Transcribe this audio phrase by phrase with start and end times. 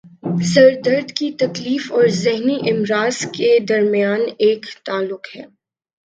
[0.43, 5.43] سر درد کی تکلیف اور ذہنی امراض کے درمیان ایک تعلق ہے